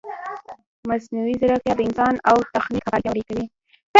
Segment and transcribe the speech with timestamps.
[0.89, 3.45] مصنوعي ځیرکتیا د انسان او تخنیک همکاري پیاوړې کوي.